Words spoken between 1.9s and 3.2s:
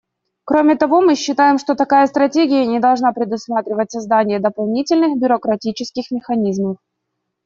стратегия не должна